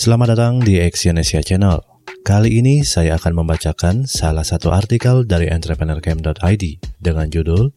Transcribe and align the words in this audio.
Selamat 0.00 0.32
datang 0.32 0.64
di 0.64 0.80
Exyonesia 0.80 1.44
Channel. 1.44 1.76
Kali 2.24 2.56
ini 2.56 2.80
saya 2.88 3.20
akan 3.20 3.44
membacakan 3.44 4.08
salah 4.08 4.48
satu 4.48 4.72
artikel 4.72 5.28
dari 5.28 5.52
entrepreneurcamp.id 5.52 6.64
dengan 7.04 7.28
judul 7.28 7.68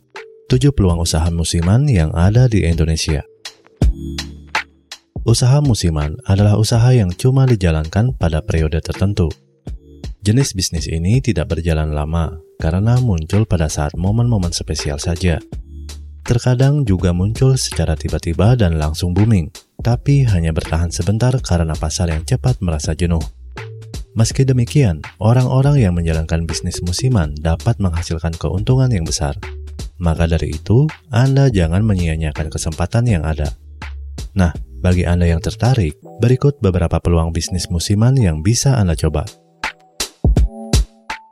7 0.47 0.71
peluang 0.71 1.04
usaha 1.04 1.28
musiman 1.36 1.83
yang 1.91 2.15
ada 2.15 2.47
di 2.47 2.63
Indonesia. 2.63 3.28
Usaha 5.28 5.59
musiman 5.59 6.16
adalah 6.23 6.55
usaha 6.55 6.96
yang 6.96 7.12
cuma 7.12 7.44
dijalankan 7.44 8.16
pada 8.16 8.40
periode 8.40 8.80
tertentu. 8.80 9.28
Jenis 10.24 10.55
bisnis 10.55 10.88
ini 10.88 11.20
tidak 11.20 11.52
berjalan 11.52 11.92
lama 11.92 12.40
karena 12.55 13.04
muncul 13.04 13.44
pada 13.44 13.68
saat 13.68 14.00
momen-momen 14.00 14.55
spesial 14.55 14.96
saja. 14.96 15.44
Terkadang 16.24 16.88
juga 16.88 17.12
muncul 17.12 17.60
secara 17.60 18.00
tiba-tiba 18.00 18.55
dan 18.55 18.80
langsung 18.80 19.12
booming, 19.12 19.52
tapi 19.84 20.23
hanya 20.23 20.55
bertahan 20.55 20.89
sebentar 20.89 21.35
karena 21.44 21.76
pasar 21.76 22.08
yang 22.09 22.23
cepat 22.23 22.63
merasa 22.63 22.95
jenuh. 22.95 23.21
Meski 24.16 24.48
demikian, 24.48 25.03
orang-orang 25.20 25.84
yang 25.84 25.94
menjalankan 25.98 26.48
bisnis 26.48 26.80
musiman 26.85 27.35
dapat 27.35 27.81
menghasilkan 27.84 28.31
keuntungan 28.39 28.88
yang 28.88 29.03
besar. 29.03 29.35
Maka 29.99 30.30
dari 30.30 30.55
itu, 30.55 30.88
Anda 31.11 31.52
jangan 31.52 31.84
menyia-nyiakan 31.84 32.48
kesempatan 32.48 33.09
yang 33.09 33.27
ada. 33.27 33.52
Nah, 34.38 34.55
bagi 34.80 35.03
Anda 35.03 35.27
yang 35.27 35.41
tertarik, 35.41 35.97
berikut 36.22 36.61
beberapa 36.61 37.02
peluang 37.02 37.34
bisnis 37.34 37.67
musiman 37.73 38.13
yang 38.16 38.45
bisa 38.45 38.77
Anda 38.77 38.94
coba. 38.94 39.25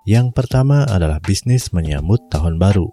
Yang 0.09 0.33
pertama 0.33 0.81
adalah 0.89 1.21
bisnis 1.21 1.69
menyambut 1.69 2.33
tahun 2.33 2.57
baru. 2.57 2.89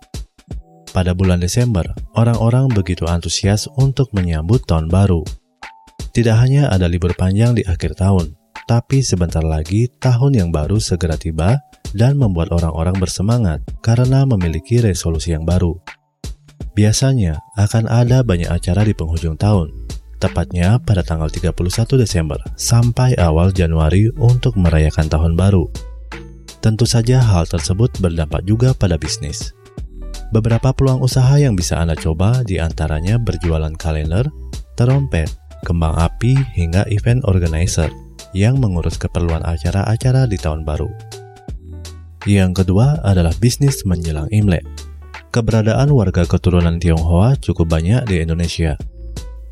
Pada 0.92 1.16
bulan 1.16 1.40
Desember, 1.40 1.88
orang-orang 2.12 2.68
begitu 2.68 3.08
antusias 3.08 3.64
untuk 3.80 4.12
menyambut 4.12 4.68
tahun 4.68 4.92
baru. 4.92 5.24
Tidak 6.12 6.36
hanya 6.36 6.72
ada 6.72 6.88
libur 6.88 7.12
panjang 7.14 7.54
di 7.54 7.62
akhir 7.62 7.98
tahun, 8.00 8.34
tapi 8.68 9.00
sebentar 9.00 9.44
lagi 9.44 9.88
tahun 10.00 10.36
yang 10.36 10.50
baru 10.52 10.76
segera 10.76 11.16
tiba 11.16 11.60
dan 11.96 12.20
membuat 12.20 12.52
orang-orang 12.52 12.96
bersemangat 13.00 13.64
karena 13.80 14.28
memiliki 14.28 14.80
resolusi 14.82 15.32
yang 15.32 15.48
baru. 15.48 15.76
Biasanya 16.76 17.40
akan 17.58 17.90
ada 17.90 18.22
banyak 18.22 18.46
acara 18.46 18.84
di 18.86 18.94
penghujung 18.94 19.34
tahun, 19.34 19.88
tepatnya 20.22 20.78
pada 20.82 21.02
tanggal 21.02 21.30
31 21.30 21.54
Desember 21.98 22.38
sampai 22.54 23.18
awal 23.18 23.50
Januari 23.50 24.10
untuk 24.18 24.54
merayakan 24.58 25.06
tahun 25.10 25.32
baru. 25.34 25.66
Tentu 26.58 26.84
saja 26.84 27.22
hal 27.22 27.46
tersebut 27.46 27.98
berdampak 28.02 28.42
juga 28.42 28.74
pada 28.74 28.98
bisnis. 28.98 29.54
Beberapa 30.28 30.76
peluang 30.76 31.00
usaha 31.00 31.32
yang 31.40 31.56
bisa 31.56 31.80
Anda 31.80 31.96
coba 31.96 32.44
di 32.44 32.60
antaranya 32.60 33.16
berjualan 33.16 33.72
kalender, 33.78 34.28
terompet, 34.76 35.32
kembang 35.68 35.92
api, 36.00 36.32
hingga 36.56 36.88
event 36.88 37.20
organizer 37.28 37.92
yang 38.32 38.56
mengurus 38.56 38.96
keperluan 38.96 39.44
acara-acara 39.44 40.24
di 40.24 40.40
tahun 40.40 40.64
baru. 40.64 40.88
Yang 42.24 42.64
kedua 42.64 43.04
adalah 43.04 43.36
bisnis 43.36 43.84
menjelang 43.84 44.28
Imlek. 44.32 44.64
Keberadaan 45.28 45.92
warga 45.92 46.24
keturunan 46.24 46.80
Tionghoa 46.80 47.36
cukup 47.36 47.68
banyak 47.68 48.08
di 48.08 48.24
Indonesia. 48.24 48.80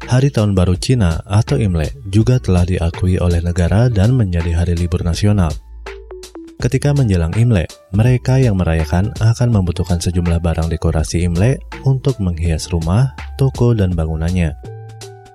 Hari 0.06 0.30
Tahun 0.30 0.54
Baru 0.54 0.78
Cina 0.78 1.20
atau 1.26 1.58
Imlek 1.58 1.92
juga 2.08 2.38
telah 2.38 2.62
diakui 2.62 3.18
oleh 3.18 3.42
negara 3.42 3.90
dan 3.90 4.14
menjadi 4.14 4.54
hari 4.54 4.78
libur 4.78 5.02
nasional. 5.02 5.50
Ketika 6.56 6.96
menjelang 6.96 7.36
Imlek, 7.36 7.68
mereka 7.92 8.40
yang 8.40 8.56
merayakan 8.56 9.12
akan 9.20 9.48
membutuhkan 9.52 10.00
sejumlah 10.00 10.40
barang 10.40 10.72
dekorasi 10.72 11.28
Imlek 11.28 11.60
untuk 11.84 12.16
menghias 12.22 12.72
rumah, 12.72 13.12
toko, 13.36 13.76
dan 13.76 13.92
bangunannya. 13.92 14.75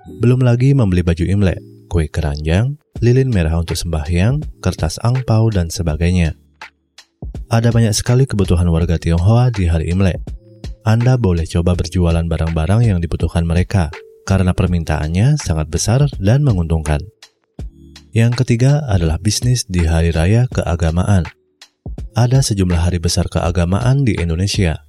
Belum 0.02 0.42
lagi 0.42 0.74
membeli 0.74 1.06
baju 1.06 1.22
Imlek, 1.22 1.62
kue 1.86 2.10
keranjang, 2.10 2.74
lilin 2.98 3.30
merah 3.30 3.54
untuk 3.54 3.78
sembahyang, 3.78 4.42
kertas 4.58 4.98
angpau, 4.98 5.46
dan 5.54 5.70
sebagainya. 5.70 6.34
Ada 7.46 7.70
banyak 7.70 7.94
sekali 7.94 8.26
kebutuhan 8.26 8.66
warga 8.66 8.98
Tionghoa 8.98 9.54
di 9.54 9.70
hari 9.70 9.94
Imlek. 9.94 10.18
Anda 10.82 11.14
boleh 11.14 11.46
coba 11.46 11.78
berjualan 11.78 12.26
barang-barang 12.26 12.82
yang 12.82 12.98
dibutuhkan 12.98 13.46
mereka, 13.46 13.94
karena 14.26 14.50
permintaannya 14.50 15.38
sangat 15.38 15.70
besar 15.70 16.10
dan 16.18 16.42
menguntungkan. 16.42 16.98
Yang 18.10 18.42
ketiga 18.42 18.82
adalah 18.90 19.22
bisnis 19.22 19.70
di 19.70 19.86
hari 19.86 20.10
raya 20.10 20.50
keagamaan. 20.50 21.30
Ada 22.18 22.42
sejumlah 22.42 22.90
hari 22.90 22.98
besar 22.98 23.30
keagamaan 23.30 24.02
di 24.02 24.18
Indonesia. 24.18 24.82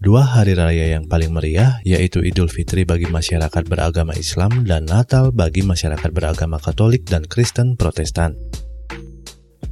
Dua 0.00 0.24
hari 0.24 0.56
raya 0.56 0.96
yang 0.96 1.04
paling 1.04 1.28
meriah 1.28 1.76
yaitu 1.84 2.24
Idul 2.24 2.48
Fitri 2.48 2.88
bagi 2.88 3.04
masyarakat 3.04 3.68
beragama 3.68 4.16
Islam 4.16 4.64
dan 4.64 4.88
Natal 4.88 5.28
bagi 5.28 5.60
masyarakat 5.60 6.08
beragama 6.16 6.56
Katolik 6.56 7.04
dan 7.04 7.28
Kristen 7.28 7.76
Protestan. 7.76 8.32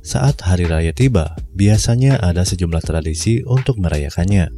Saat 0.04 0.44
hari 0.44 0.68
raya 0.68 0.92
tiba, 0.92 1.32
biasanya 1.56 2.20
ada 2.20 2.44
sejumlah 2.44 2.84
tradisi 2.84 3.40
untuk 3.40 3.80
merayakannya, 3.80 4.52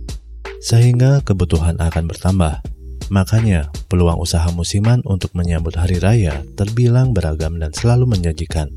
sehingga 0.58 1.22
kebutuhan 1.22 1.78
akan 1.78 2.04
bertambah. 2.10 2.66
Makanya, 3.14 3.70
peluang 3.86 4.18
usaha 4.18 4.50
musiman 4.50 5.06
untuk 5.06 5.30
menyambut 5.38 5.78
hari 5.78 6.02
raya 6.02 6.42
terbilang 6.58 7.14
beragam 7.14 7.62
dan 7.62 7.70
selalu 7.70 8.10
menjanjikan. 8.10 8.74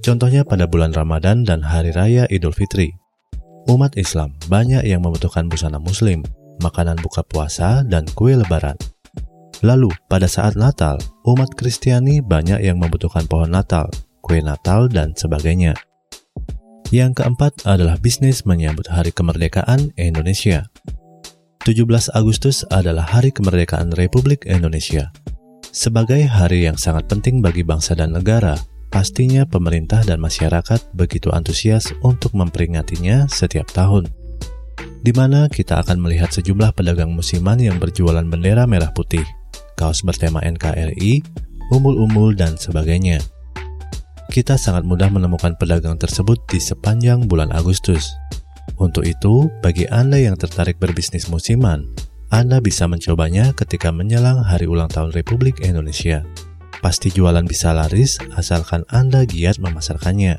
Contohnya 0.00 0.48
pada 0.48 0.64
bulan 0.64 0.96
Ramadan 0.96 1.44
dan 1.44 1.60
hari 1.60 1.92
raya 1.92 2.24
Idul 2.32 2.56
Fitri. 2.56 3.05
Umat 3.66 3.98
Islam 3.98 4.30
banyak 4.46 4.86
yang 4.86 5.02
membutuhkan 5.02 5.50
busana 5.50 5.82
muslim, 5.82 6.22
makanan 6.62 7.02
buka 7.02 7.26
puasa, 7.26 7.82
dan 7.82 8.06
kue 8.14 8.38
lebaran. 8.38 8.78
Lalu, 9.66 9.90
pada 10.06 10.30
saat 10.30 10.54
Natal, 10.54 11.02
umat 11.26 11.50
Kristiani 11.58 12.22
banyak 12.22 12.62
yang 12.62 12.78
membutuhkan 12.78 13.26
pohon 13.26 13.50
Natal, 13.50 13.90
kue 14.22 14.38
Natal, 14.38 14.86
dan 14.86 15.18
sebagainya. 15.18 15.74
Yang 16.94 17.18
keempat 17.18 17.66
adalah 17.66 17.98
bisnis 17.98 18.46
menyambut 18.46 18.86
Hari 18.86 19.10
Kemerdekaan 19.10 19.90
Indonesia. 19.98 20.70
17 21.66 22.14
Agustus 22.14 22.62
adalah 22.70 23.02
Hari 23.02 23.34
Kemerdekaan 23.34 23.90
Republik 23.98 24.46
Indonesia. 24.46 25.10
Sebagai 25.74 26.22
hari 26.22 26.70
yang 26.70 26.78
sangat 26.78 27.10
penting 27.10 27.42
bagi 27.42 27.66
bangsa 27.66 27.98
dan 27.98 28.14
negara, 28.14 28.54
pastinya 28.90 29.44
pemerintah 29.44 30.02
dan 30.06 30.22
masyarakat 30.22 30.92
begitu 30.94 31.32
antusias 31.34 31.90
untuk 32.00 32.32
memperingatinya 32.34 33.26
setiap 33.28 33.68
tahun. 33.70 34.08
Di 35.06 35.14
mana 35.14 35.46
kita 35.46 35.78
akan 35.86 36.02
melihat 36.02 36.34
sejumlah 36.34 36.74
pedagang 36.74 37.14
musiman 37.14 37.62
yang 37.62 37.78
berjualan 37.78 38.26
bendera 38.26 38.66
merah 38.66 38.90
putih, 38.90 39.22
kaos 39.78 40.02
bertema 40.02 40.42
NKRI, 40.42 41.22
umul-umul, 41.70 42.34
dan 42.34 42.58
sebagainya. 42.58 43.22
Kita 44.26 44.58
sangat 44.58 44.82
mudah 44.82 45.06
menemukan 45.06 45.54
pedagang 45.54 45.94
tersebut 45.94 46.42
di 46.50 46.58
sepanjang 46.58 47.30
bulan 47.30 47.54
Agustus. 47.54 48.18
Untuk 48.76 49.06
itu, 49.06 49.46
bagi 49.62 49.86
Anda 49.86 50.18
yang 50.18 50.34
tertarik 50.34 50.76
berbisnis 50.82 51.30
musiman, 51.30 51.86
Anda 52.34 52.58
bisa 52.58 52.90
mencobanya 52.90 53.54
ketika 53.54 53.94
menjelang 53.94 54.42
hari 54.42 54.66
ulang 54.66 54.90
tahun 54.90 55.14
Republik 55.14 55.62
Indonesia. 55.62 56.26
Pasti 56.84 57.08
jualan 57.08 57.44
bisa 57.48 57.72
laris 57.72 58.20
asalkan 58.36 58.84
Anda 58.92 59.24
giat 59.24 59.58
memasarkannya. 59.58 60.36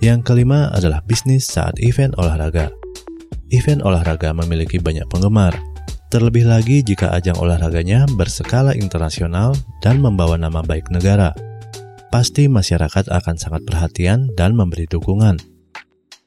Yang 0.00 0.20
kelima 0.24 0.72
adalah 0.72 1.04
bisnis 1.04 1.44
saat 1.46 1.76
event 1.78 2.16
olahraga. 2.16 2.72
Event 3.52 3.84
olahraga 3.84 4.32
memiliki 4.32 4.80
banyak 4.80 5.04
penggemar, 5.10 5.58
terlebih 6.08 6.48
lagi 6.48 6.82
jika 6.82 7.12
ajang 7.14 7.38
olahraganya 7.38 8.08
berskala 8.16 8.74
internasional 8.74 9.54
dan 9.84 10.02
membawa 10.02 10.40
nama 10.40 10.64
baik 10.64 10.90
negara. 10.90 11.36
Pasti 12.10 12.50
masyarakat 12.50 13.06
akan 13.06 13.36
sangat 13.38 13.62
perhatian 13.62 14.34
dan 14.34 14.58
memberi 14.58 14.90
dukungan. 14.90 15.38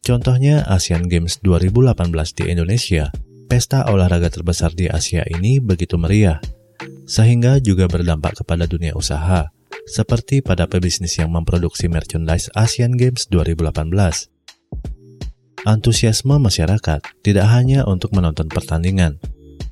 Contohnya 0.04 0.64
Asian 0.68 1.08
Games 1.08 1.40
2018 1.44 1.96
di 2.40 2.44
Indonesia, 2.52 3.08
pesta 3.48 3.88
olahraga 3.88 4.28
terbesar 4.32 4.76
di 4.76 4.88
Asia 4.88 5.24
ini 5.28 5.60
begitu 5.64 5.96
meriah, 5.96 6.40
sehingga 7.04 7.60
juga 7.60 7.88
berdampak 7.88 8.44
kepada 8.44 8.68
dunia 8.68 8.96
usaha, 8.96 9.52
seperti 9.88 10.40
pada 10.40 10.70
pebisnis 10.70 11.20
yang 11.20 11.32
memproduksi 11.32 11.92
merchandise 11.92 12.48
Asian 12.56 12.96
Games 12.96 13.28
2018. 13.28 14.32
Antusiasme 15.64 16.36
masyarakat 16.44 17.24
tidak 17.24 17.48
hanya 17.48 17.88
untuk 17.88 18.12
menonton 18.12 18.52
pertandingan, 18.52 19.16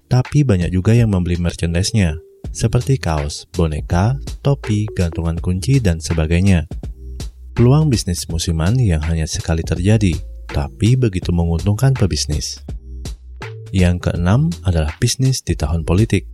tapi 0.07 0.47
banyak 0.47 0.71
juga 0.71 0.95
yang 0.95 1.11
membeli 1.11 1.35
merchandise-nya, 1.35 2.15
seperti 2.51 2.95
kaos, 2.99 3.47
boneka, 3.51 4.15
topi, 4.43 4.87
gantungan 4.91 5.39
kunci, 5.39 5.83
dan 5.83 5.99
sebagainya. 5.99 6.67
Peluang 7.55 7.91
bisnis 7.91 8.27
musiman 8.31 8.79
yang 8.79 9.03
hanya 9.03 9.27
sekali 9.27 9.63
terjadi, 9.63 10.15
tapi 10.47 10.95
begitu 10.95 11.35
menguntungkan 11.35 11.91
pebisnis. 11.95 12.63
Yang 13.71 14.11
keenam 14.11 14.51
adalah 14.67 14.95
bisnis 14.99 15.39
di 15.43 15.55
tahun 15.55 15.87
politik. 15.87 16.27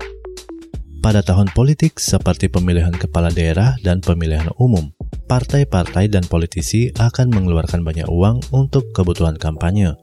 Pada 1.07 1.23
tahun 1.23 1.55
politik 1.55 2.03
seperti 2.03 2.51
pemilihan 2.51 2.91
kepala 2.91 3.31
daerah 3.31 3.79
dan 3.79 4.03
pemilihan 4.03 4.51
umum, 4.59 4.91
partai-partai 5.31 6.11
dan 6.11 6.27
politisi 6.27 6.91
akan 6.99 7.31
mengeluarkan 7.31 7.79
banyak 7.79 8.11
uang 8.11 8.43
untuk 8.51 8.91
kebutuhan 8.91 9.39
kampanye. 9.39 9.95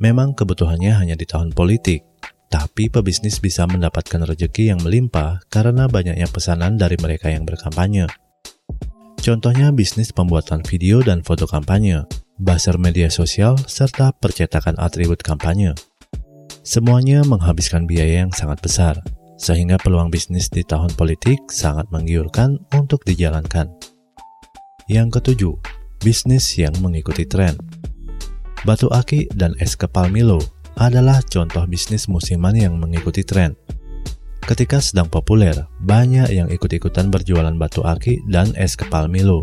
Memang 0.00 0.32
kebutuhannya 0.32 0.96
hanya 0.96 1.20
di 1.20 1.28
tahun 1.28 1.52
politik, 1.52 2.00
tapi 2.48 2.88
pebisnis 2.88 3.44
bisa 3.44 3.68
mendapatkan 3.68 4.24
rezeki 4.24 4.72
yang 4.72 4.80
melimpah 4.80 5.44
karena 5.52 5.84
banyaknya 5.84 6.32
pesanan 6.32 6.80
dari 6.80 6.96
mereka 6.96 7.28
yang 7.28 7.44
berkampanye. 7.44 8.08
Contohnya 9.20 9.68
bisnis 9.68 10.16
pembuatan 10.16 10.64
video 10.64 11.04
dan 11.04 11.20
foto 11.28 11.44
kampanye, 11.44 12.08
buzzer 12.40 12.80
media 12.80 13.12
sosial, 13.12 13.60
serta 13.68 14.16
percetakan 14.16 14.80
atribut 14.80 15.20
kampanye. 15.20 15.76
Semuanya 16.64 17.20
menghabiskan 17.20 17.84
biaya 17.84 18.24
yang 18.24 18.32
sangat 18.32 18.64
besar, 18.64 19.04
sehingga 19.36 19.76
peluang 19.80 20.08
bisnis 20.08 20.48
di 20.48 20.64
tahun 20.64 20.92
politik 20.96 21.52
sangat 21.52 21.88
menggiurkan 21.92 22.56
untuk 22.72 23.04
dijalankan. 23.04 23.68
Yang 24.88 25.20
ketujuh, 25.20 25.54
bisnis 26.00 26.56
yang 26.56 26.72
mengikuti 26.80 27.28
tren. 27.28 27.56
Batu 28.64 28.88
aki 28.90 29.30
dan 29.36 29.52
es 29.60 29.76
kepal 29.76 30.08
Milo 30.08 30.40
adalah 30.76 31.20
contoh 31.28 31.64
bisnis 31.68 32.08
musiman 32.08 32.56
yang 32.56 32.76
mengikuti 32.76 33.22
tren. 33.22 33.54
Ketika 34.46 34.78
sedang 34.78 35.10
populer, 35.10 35.54
banyak 35.82 36.30
yang 36.30 36.48
ikut-ikutan 36.50 37.10
berjualan 37.10 37.54
batu 37.58 37.82
aki 37.82 38.22
dan 38.30 38.54
es 38.54 38.78
kepal 38.78 39.10
Milo. 39.10 39.42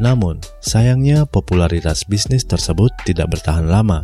Namun, 0.00 0.42
sayangnya 0.58 1.28
popularitas 1.28 2.02
bisnis 2.08 2.42
tersebut 2.42 2.90
tidak 3.06 3.36
bertahan 3.36 3.68
lama 3.68 4.02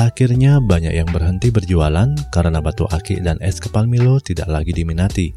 Akhirnya 0.00 0.64
banyak 0.64 0.96
yang 0.96 1.12
berhenti 1.12 1.52
berjualan 1.52 2.08
karena 2.32 2.58
batu 2.64 2.88
aki 2.88 3.20
dan 3.20 3.36
es 3.44 3.60
kepal 3.60 3.84
Milo 3.84 4.16
tidak 4.16 4.48
lagi 4.48 4.72
diminati. 4.72 5.28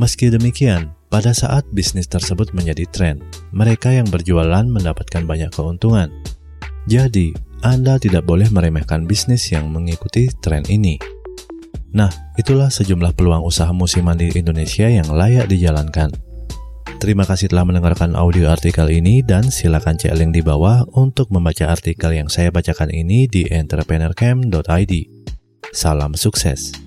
Meski 0.00 0.32
demikian, 0.32 0.96
pada 1.12 1.36
saat 1.36 1.68
bisnis 1.68 2.08
tersebut 2.08 2.56
menjadi 2.56 2.88
tren, 2.88 3.20
mereka 3.52 3.92
yang 3.92 4.08
berjualan 4.08 4.64
mendapatkan 4.64 5.28
banyak 5.28 5.52
keuntungan. 5.52 6.08
Jadi, 6.88 7.36
Anda 7.60 8.00
tidak 8.00 8.24
boleh 8.24 8.48
meremehkan 8.48 9.04
bisnis 9.04 9.52
yang 9.52 9.68
mengikuti 9.68 10.32
tren 10.40 10.64
ini. 10.72 10.96
Nah, 11.92 12.08
itulah 12.40 12.72
sejumlah 12.72 13.12
peluang 13.12 13.44
usaha 13.44 13.68
musiman 13.76 14.16
di 14.16 14.32
Indonesia 14.32 14.88
yang 14.88 15.12
layak 15.12 15.44
dijalankan. 15.52 16.08
Terima 17.04 17.28
kasih 17.28 17.52
telah 17.52 17.68
mendengarkan 17.68 18.16
audio 18.16 18.48
artikel 18.48 18.88
ini 18.88 19.20
dan 19.20 19.52
silakan 19.52 20.00
cek 20.00 20.16
link 20.16 20.32
di 20.32 20.40
bawah 20.40 20.88
untuk 20.96 21.28
membaca 21.28 21.68
artikel 21.68 22.16
yang 22.16 22.32
saya 22.32 22.48
bacakan 22.48 22.88
ini 22.88 23.28
di 23.28 23.44
entrepreneurcamp.id. 23.44 24.92
Salam 25.68 26.16
sukses. 26.16 26.83